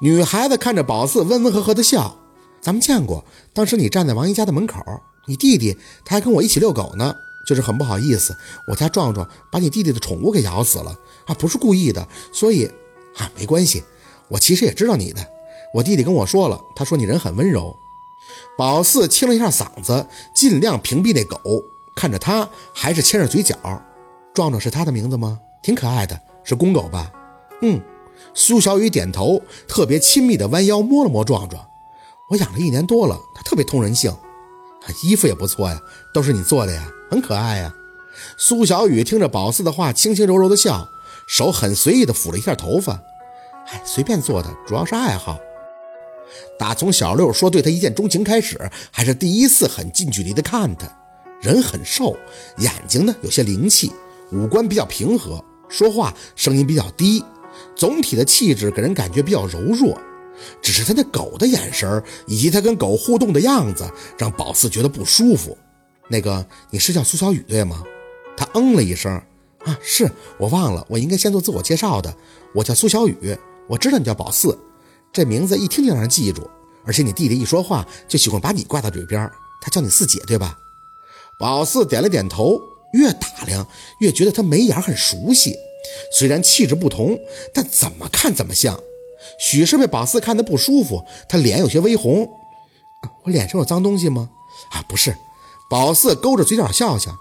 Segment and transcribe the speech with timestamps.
[0.00, 2.16] 女孩子看着宝四，温温和和的笑。
[2.60, 3.24] 咱们见过，
[3.54, 4.80] 当时你站在王姨家的门口，
[5.26, 7.14] 你弟弟他还跟我一起遛狗呢。
[7.46, 8.36] 就是很不好意思，
[8.68, 12.64] 我家壮壮把你弟弟的宠物给咬死了啊，不是故意的，所以
[13.18, 13.84] 啊，没关系。
[14.26, 15.24] 我其实也知道你的，
[15.72, 17.76] 我弟弟跟我说了，他说你人很温柔。
[18.58, 21.38] 宝四清了一下嗓子，尽量屏蔽那狗，
[21.94, 23.56] 看着他还是牵着嘴角。
[24.34, 25.38] 壮壮是他的名字吗？
[25.62, 27.12] 挺可爱的，是公狗吧？
[27.62, 27.80] 嗯。
[28.34, 31.66] 苏小雨点头，特别亲密的弯腰摸了摸壮壮。
[32.30, 34.14] 我养了一年多了，它特别通人性，
[35.02, 35.80] 衣服也不错呀，
[36.12, 37.72] 都是你做的呀，很可爱呀。
[38.36, 40.88] 苏小雨听着宝四的话，轻轻柔柔的笑，
[41.28, 43.00] 手很随意的抚了一下头发。
[43.68, 45.38] 哎，随便做的，主要是爱好。
[46.58, 50.86] 打从小六说对他一见钟情开始，还是第一次很近距离的看他。
[51.40, 52.16] 人很瘦，
[52.58, 53.92] 眼睛呢有些灵气，
[54.32, 57.22] 五官比较平和，说话声音比较低。
[57.74, 59.98] 总体的气质给人感觉比较柔弱，
[60.62, 65.56] 只是他那狗的眼神以及他跟狗互动的样子，让宝四觉得不舒服。
[66.08, 67.82] 那个，你是叫苏小雨对吗？
[68.36, 69.12] 他嗯了一声，
[69.64, 72.14] 啊，是我忘了，我应该先做自我介绍的。
[72.54, 74.56] 我叫苏小雨，我知道你叫宝四，
[75.12, 76.48] 这名字一听就让人记住。
[76.84, 79.28] 而且你弟弟一说话就喜欢把你挂到嘴边，
[79.60, 80.56] 他叫你四姐对吧？
[81.38, 82.60] 宝四点了点头，
[82.92, 83.66] 越打量
[84.00, 85.56] 越觉得他眉眼很熟悉。
[86.12, 87.18] 虽然气质不同，
[87.54, 88.78] 但怎么看怎么像。
[89.38, 92.28] 许是被宝四看得不舒服，他脸有些微红。
[93.24, 94.30] 我脸上有脏东西吗？
[94.70, 95.16] 啊，不是。
[95.68, 97.16] 宝四勾着嘴角笑笑，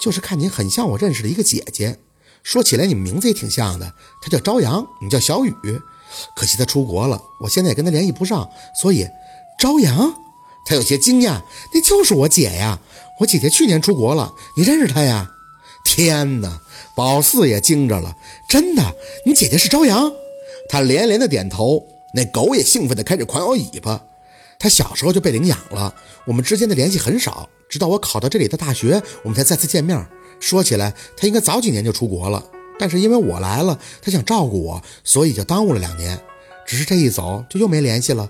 [0.00, 1.98] 就是看你很像我认识的一个姐姐。
[2.42, 5.54] 说起来你名字也挺像的，她叫朝阳，你叫小雨。
[6.36, 8.48] 可惜她出国了，我现在也跟她联系不上，
[8.80, 9.06] 所以
[9.58, 10.14] 朝阳。
[10.64, 12.80] 她有些惊讶，那就是我姐呀，
[13.20, 15.30] 我姐姐去年出国了，你认识她呀？
[15.86, 16.60] 天哪！
[16.96, 18.16] 宝四也惊着了，
[18.48, 18.82] 真的，
[19.24, 20.12] 你姐姐是朝阳？
[20.68, 21.86] 他连连的点头。
[22.12, 24.02] 那狗也兴奋的开始狂摇尾巴。
[24.58, 25.94] 他小时候就被领养了，
[26.26, 30.04] 我们之间的联系很少，直到我考到这里的大学，我们才再次见面。
[30.40, 32.44] 说起来，他应该早几年就出国了，
[32.80, 36.18] 但是因为我来了，他想照顾我，所以就耽误了两年。
[36.66, 38.28] 只是这一走，就又没联系了。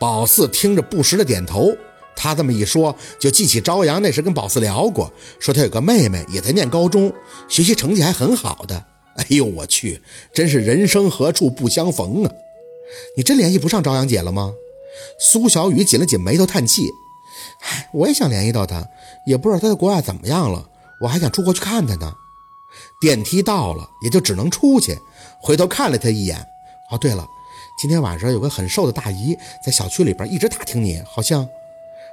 [0.00, 1.76] 宝四听着不时的点头。
[2.14, 7.12] 他这么一说，就记起朝阳那时跟宝四聊过，说他有个妹妹也在念高中，
[7.48, 8.84] 学习成绩还很好的。
[9.16, 10.00] 哎呦我去，
[10.32, 12.32] 真是人生何处不相逢啊！
[13.16, 14.52] 你真联系不上朝阳姐了吗？
[15.18, 16.88] 苏小雨紧了紧眉头，叹气。
[17.62, 18.86] 哎，我也想联系到她，
[19.26, 20.68] 也不知道她在国外怎么样了。
[21.00, 22.14] 我还想出国去看她呢。
[23.00, 24.98] 电梯到了，也就只能出去。
[25.40, 26.38] 回头看了他一眼。
[26.90, 27.26] 哦，对了，
[27.80, 31.46] 今天晚上有个很瘦的大姨在小区里边一直打听你，好像。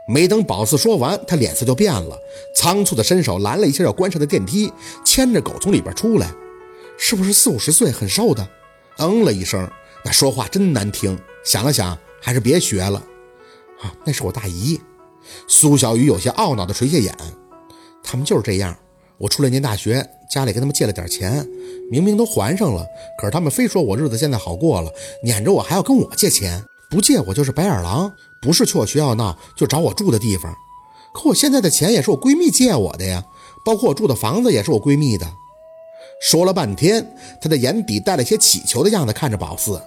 [0.09, 2.20] 没等宝四说完，他脸色就变了，
[2.56, 4.74] 仓促的伸手拦了一下要关上的电梯，
[5.06, 6.34] 牵着狗从里边出来。
[6.97, 8.46] 是不是四五十岁，很瘦的？
[8.97, 9.70] 嗯了一声，
[10.03, 11.18] 那说话真难听。
[11.46, 12.97] 想了想，还是别学了。
[13.81, 14.81] 啊，那是我大姨。
[15.47, 17.16] 苏小雨有些懊恼的垂下眼。
[18.03, 18.76] 他们就是这样。
[19.20, 21.47] 我出来念大学，家里跟他们借了点钱，
[21.91, 22.84] 明明都还上了，
[23.20, 24.91] 可是他们非说我日子现在好过了，
[25.24, 28.12] 撵着我还要跟我借钱，不借我就是白眼狼。
[28.42, 30.56] 不是去我学校闹，就找我住的地方。
[31.14, 33.26] 可我现在的钱也是我闺蜜借我的呀，
[33.66, 35.28] 包括我住的房子也是我闺蜜的。
[36.22, 39.82] 说了半天，她的眼底带了些乞求的样子，看着宝四。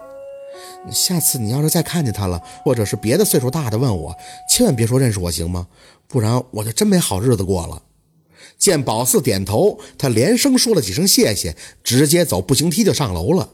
[0.90, 4.16] 下次你要是再看见他了，或者是别的岁数大的问我，
[4.50, 5.68] 千万别说认识我，行吗？
[6.08, 7.82] 不然我就真没好日子过了。
[8.58, 13.50] 见宝四点头，他连声说了几声谢谢，直接走步行梯就上楼了。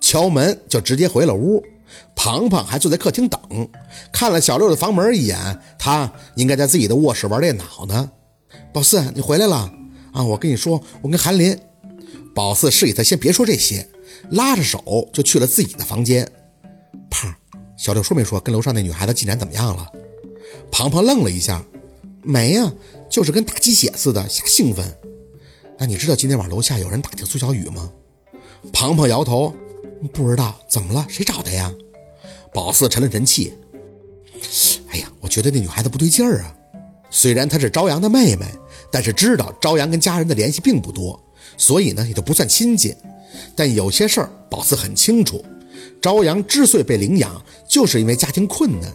[0.00, 1.64] 敲门就直接回了屋。
[2.14, 3.40] 庞庞还坐在客厅等，
[4.12, 8.10] 看了小六的房门一眼，他应该在自己的卧室玩电脑呢。
[8.72, 9.70] 宝四，你回来了
[10.12, 10.22] 啊！
[10.22, 11.58] 我跟你说，我跟韩林。
[12.34, 13.86] 宝四示意他先别说这些，
[14.30, 16.30] 拉着手就去了自己的房间。
[17.10, 17.34] 胖，
[17.76, 19.86] 小六说没说跟楼上那女孩子进展怎么样了？
[20.70, 21.62] 庞庞愣了一下，
[22.22, 22.72] 没呀，
[23.10, 24.84] 就是跟打鸡血似的，瞎兴奋。
[25.78, 27.90] 那你知道今天晚上楼下有人打听苏小雨吗？
[28.72, 29.54] 庞庞摇头。
[30.08, 31.06] 不知道怎么了？
[31.08, 31.72] 谁找的呀？
[32.52, 33.54] 宝四沉了沉气。
[34.88, 36.54] 哎呀，我觉得那女孩子不对劲儿啊。
[37.10, 38.46] 虽然她是朝阳的妹妹，
[38.90, 41.22] 但是知道朝阳跟家人的联系并不多，
[41.56, 42.94] 所以呢也就不算亲近。
[43.54, 45.44] 但有些事儿，宝四很清楚。
[46.00, 48.92] 朝阳之所以被领养，就是因为家庭困难。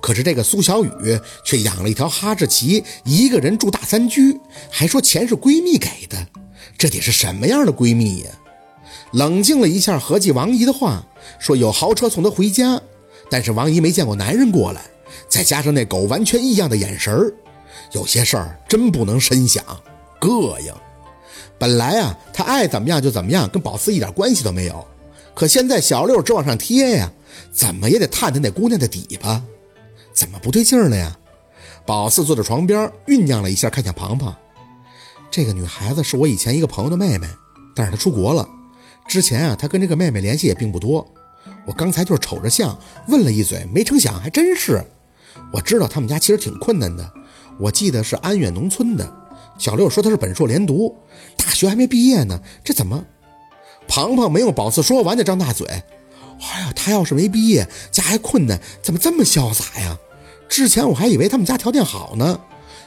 [0.00, 4.38] 可是这个苏小雨却养了一条哈士奇，一个人住大三居，
[4.70, 6.26] 还说钱是闺蜜给的。
[6.76, 8.30] 这得是什么样的闺蜜呀？
[9.14, 11.02] 冷静了一下，合计王姨的话，
[11.38, 12.80] 说有豪车送她回家。
[13.30, 14.82] 但是王姨没见过男人过来，
[15.28, 17.32] 再加上那狗完全异样的眼神，
[17.92, 19.64] 有些事儿真不能深想，
[20.20, 20.72] 膈应。
[21.58, 24.84] 本来啊，她爱怎么样就怎么样，跟宝四一点关系都没有。
[25.32, 27.10] 可现在小六直往上贴呀，
[27.52, 29.42] 怎么也得探探那姑娘的底吧？
[30.12, 31.16] 怎么不对劲了呀？
[31.86, 34.34] 宝四坐在床边酝酿了一下，看向庞庞。
[35.30, 37.26] 这个女孩子是我以前一个朋友的妹妹，
[37.74, 38.48] 但是她出国了。
[39.06, 41.06] 之前啊，他跟这个妹妹联系也并不多。
[41.66, 42.78] 我刚才就是瞅着像
[43.08, 44.84] 问了一嘴，没成想还真是。
[45.52, 47.12] 我知道他们家其实挺困难的，
[47.58, 49.12] 我记得是安远农村的。
[49.58, 50.96] 小六说他是本硕连读，
[51.36, 53.04] 大学还没毕业呢，这怎么？
[53.86, 55.66] 庞庞没用宝四说完就张大嘴。
[55.68, 59.96] 哎呀，他要是没毕业，家还困难，怎么这么潇洒呀？
[60.48, 62.40] 之前我还以为他们家条件好呢。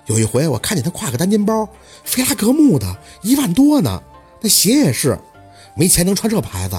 [0.08, 1.68] 有一回我看见他挎个单肩包，
[2.04, 4.02] 菲拉格慕的，一万多呢。
[4.42, 5.18] 那鞋也是，
[5.78, 6.76] 没钱能穿这牌子。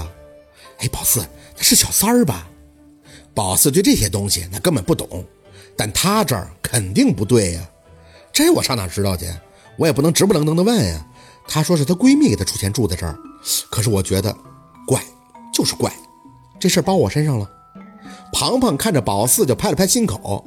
[0.78, 1.20] 哎，宝四，
[1.56, 2.48] 他是小三儿吧？
[3.34, 5.24] 宝四对这些东西那根本不懂，
[5.76, 7.68] 但他这儿肯定不对呀。
[8.32, 9.26] 这我上哪知道去？
[9.76, 11.06] 我也不能直不愣登的问呀。
[11.46, 13.16] 她说是她闺蜜给她出钱住在这儿，
[13.70, 14.36] 可是我觉得
[14.86, 15.02] 怪，
[15.54, 15.92] 就是怪。
[16.58, 17.48] 这事儿包我身上了。
[18.32, 20.44] 庞庞看着宝四就拍了拍心口。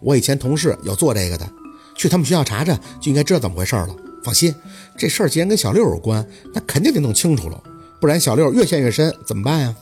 [0.00, 1.48] 我以前同事有做这个的，
[1.96, 3.94] 去他们学校查查就应该知道怎么回事了。
[4.22, 4.54] 放心，
[4.96, 7.62] 这事儿既然跟小六有关，那肯定得弄清楚了，
[8.00, 9.74] 不然小六越陷越深怎么办呀？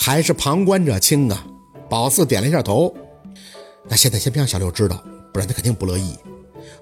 [0.00, 1.44] 还是旁观者清啊！
[1.90, 2.94] 宝四点了一下头。
[3.88, 5.02] 那现在先别让小六知道，
[5.32, 6.16] 不然他肯定不乐意。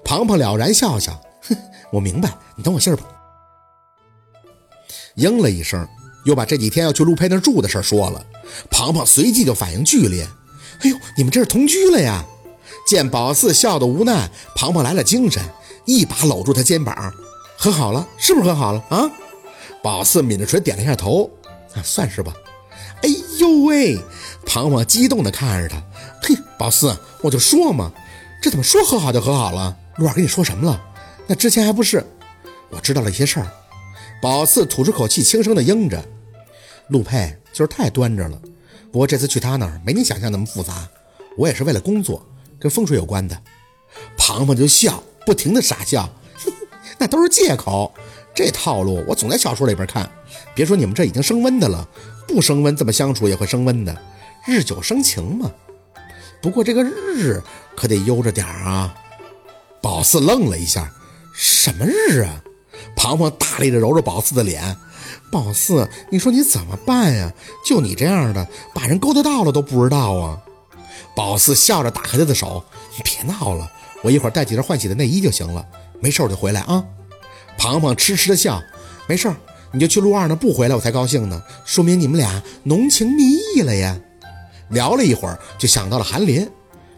[0.03, 1.55] 庞庞了然笑笑，哼，
[1.91, 3.05] 我明白，你等我信儿吧。
[5.15, 5.87] 应了一声，
[6.25, 8.23] 又把这几天要去陆佩那住的事说了。
[8.69, 10.27] 庞庞随即就反应剧烈，
[10.81, 12.23] 哎呦，你们这是同居了呀？
[12.87, 15.43] 见宝四笑得无奈，庞庞来了精神，
[15.85, 17.11] 一把搂住他肩膀，
[17.57, 19.09] 和好了，是不是和好了啊？
[19.81, 21.29] 宝四抿着唇点了一下头，
[21.73, 22.33] 啊，算是吧。
[23.03, 23.09] 哎
[23.39, 23.99] 呦喂！
[24.45, 25.81] 庞庞激动地看着他，
[26.21, 27.91] 嘿，宝四，我就说嘛，
[28.41, 29.77] 这怎么说和好就和好了？
[29.97, 30.81] 陆二跟你说什么了？
[31.27, 32.05] 那之前还不是？
[32.69, 33.47] 我知道了一些事儿。
[34.21, 36.03] 宝四吐出口气，轻声地应着。
[36.87, 38.39] 陆佩就是太端着了，
[38.91, 40.87] 不过这次去他那儿没你想象那么复杂，
[41.37, 42.25] 我也是为了工作。
[42.59, 43.39] 跟风水有关的，
[44.17, 46.09] 庞庞就笑，不停的傻笑，
[46.97, 47.93] 那都是借口。
[48.37, 50.07] 这套路我总在小说里边看。
[50.53, 51.89] 别说你们这已经升温的了，
[52.27, 53.99] 不升温这么相处也会升温的，
[54.45, 55.49] 日久生情嘛。
[56.39, 57.41] 不过这个日
[57.75, 58.93] 可得悠着点啊。
[59.81, 60.93] 宝四愣了一下，
[61.33, 62.43] 什么日啊？
[62.95, 64.77] 庞庞大力的揉着宝四的脸，
[65.31, 67.33] 宝四，你说你怎么办呀？
[67.65, 70.37] 就你这样的，把人勾搭到了都不知道啊。
[71.15, 72.63] 宝四笑着打开他的手，
[72.95, 73.67] 你别闹了，
[74.03, 75.65] 我一会儿带几件换洗的内衣就行了，
[75.99, 76.85] 没事我就回来啊。
[77.67, 78.61] 庞庞痴痴的笑，
[79.07, 79.29] 没事
[79.71, 83.23] 你就去陆二那不回来我才高兴呢，说明你们俩浓情蜜
[83.55, 83.99] 意了呀。
[84.69, 86.49] 聊了一会儿，就想到了韩林。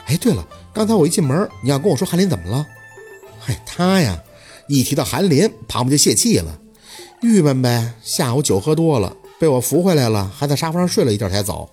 [0.06, 2.66] 哎，对了，刚才我一进门，你要跟我说韩林怎么了？
[3.40, 4.20] 嗨，他呀，
[4.68, 6.60] 一提到韩林，庞庞就泄气了，
[7.22, 7.94] 郁闷呗。
[8.02, 11.70] 下午酒喝多了，被我扶回来了，还在沙发上睡了一觉才走。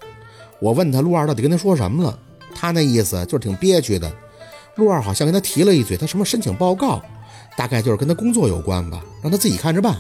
[0.61, 2.19] 我问他陆二到底跟他说什么了。
[2.55, 4.11] 他那意思就是挺憋屈的，
[4.77, 7.03] 陆二好像跟他提了一嘴，他什么申请报告，
[7.57, 9.97] 大概就是跟他工作有关吧，让他自己看着办。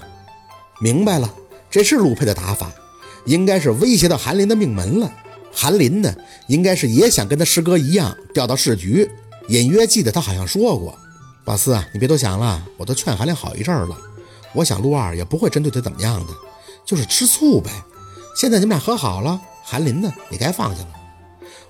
[0.78, 1.32] 明白了，
[1.70, 2.70] 这是陆佩的打法，
[3.24, 5.10] 应该是威胁到韩林的命门了。
[5.52, 6.14] 韩林呢，
[6.48, 9.10] 应该是也想跟他师哥一样调到市局，
[9.48, 10.94] 隐约记得他好像说过。
[11.44, 13.96] 宝四啊，你别多想了，我都劝韩林好一阵了，
[14.52, 16.34] 我想陆二也不会针对他怎么样的，
[16.84, 17.70] 就是吃醋呗。
[18.36, 20.88] 现在你们俩和好了，韩林呢也该放下了。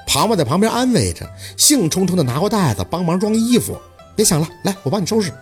[0.08, 3.78] 庞庞在旁边安慰着，兴冲冲地拿过袋子帮忙装衣服。
[4.16, 5.32] 别想了，来，我帮你收拾。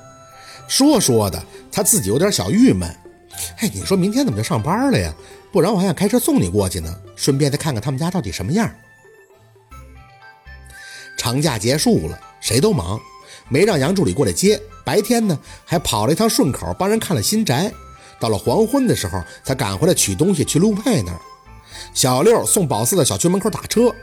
[0.68, 2.88] 说说的，他自己有点小郁闷。
[3.58, 5.12] 哎，你说明天怎么就上班了呀？
[5.52, 8.68] 不然我还想开车送你过去呢，顺便再看看他们家到底什么样。
[11.16, 13.00] 长假结束了，谁都忙，
[13.48, 14.60] 没让杨助理过来接。
[14.84, 17.72] 白天呢，还跑了一趟顺口帮人看了新宅。
[18.20, 21.20] 到了黄昏的时候，才赶回来取东西去陆佩那儿。
[21.92, 23.94] 小六送宝四到小区门口打车。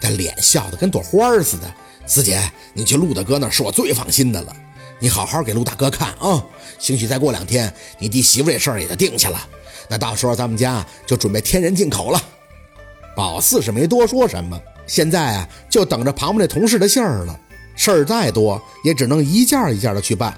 [0.00, 1.72] 他脸笑得跟朵花似的。
[2.06, 2.40] 四姐，
[2.74, 4.54] 你去陆大哥那儿是我最放心的了。
[5.00, 6.44] 你好好给陆大哥看啊，
[6.78, 9.40] 兴许再过两天，你弟媳妇这事儿也就定下了。
[9.88, 12.20] 那到时候咱们家就准备天人进口了。
[13.16, 17.38] 宝四是没多说什么，现在啊，就等着旁边那同事的信儿了。
[17.76, 20.36] 事儿再多，也只能一件一件的去办。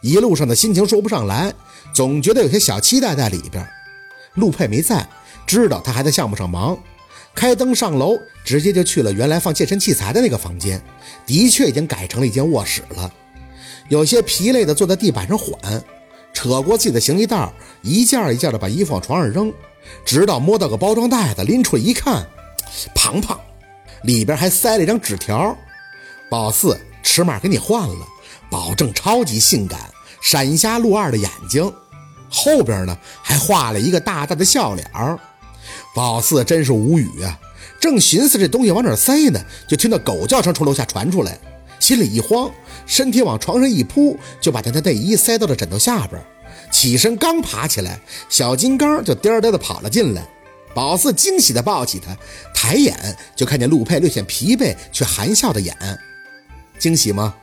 [0.00, 1.52] 一路上的心情说不上来，
[1.92, 3.66] 总觉得有些小期待在里边。
[4.34, 5.06] 陆佩没在，
[5.46, 6.78] 知道他还在项目上忙。
[7.34, 10.82] 开灯上楼，直接就去了原来放健身器材的那个房间，
[11.26, 13.12] 的确已经改成了一间卧室了。
[13.88, 15.82] 有些疲累的坐在地板上缓，
[16.32, 17.52] 扯过自己的行李袋，
[17.82, 19.52] 一件一件的把衣服往床上扔，
[20.04, 22.26] 直到摸到个包装袋子，拎出来一看，
[22.94, 23.40] 庞庞，
[24.02, 25.56] 里边还塞了一张纸条
[26.30, 28.06] ：“宝四，尺码给你换了，
[28.50, 29.80] 保证超级性感，
[30.20, 31.72] 闪瞎陆二的眼睛。”
[32.30, 35.18] 后边呢还画了一个大大的笑脸儿。
[35.94, 37.40] 宝四真是无语啊，
[37.80, 41.38] 正寻思这东西往哪塞呢，就听到狗叫声从楼下传出来，
[41.78, 42.50] 心里一慌，
[42.86, 46.20] 身体往床上一扑，就把他的内衣塞到了枕头下边。
[46.70, 50.26] 起身刚爬起来，小金刚就颠颠的跑了进来。
[50.74, 52.16] 宝四惊喜的抱起他，
[52.54, 55.76] 抬眼就看见陆佩略显疲惫却含笑的眼。
[56.78, 57.34] 惊喜吗？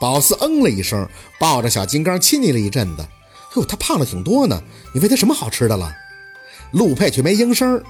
[0.00, 1.06] 宝四嗯了一声，
[1.40, 3.04] 抱着小金刚亲昵了一阵子。
[3.56, 4.62] 哟，他胖了挺多呢，
[4.94, 5.92] 你喂他什么好吃的了？
[6.70, 7.82] 陆佩却没应声，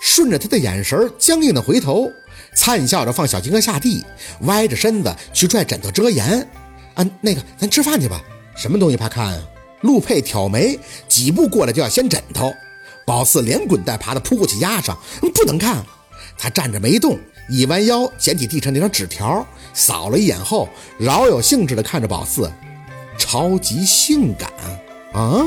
[0.00, 2.10] 顺着他的眼神，僵硬的回头，
[2.66, 4.04] 灿笑着放小金刚下地，
[4.40, 6.26] 歪着身子去拽枕头遮掩。
[6.94, 8.20] 啊，那个，咱吃饭去吧。
[8.56, 9.40] 什么东西怕看啊？
[9.82, 12.52] 陆佩挑眉，几步过来就要掀枕头。
[13.06, 14.98] 宝四连滚带爬的扑过去压上，
[15.32, 15.86] 不能看。
[16.36, 17.16] 他站着没动，
[17.48, 20.68] 一弯腰捡起地上那张纸条，扫了一眼后，
[20.98, 22.50] 饶有兴致的看着宝四，
[23.16, 24.50] 超级性感
[25.12, 25.46] 啊！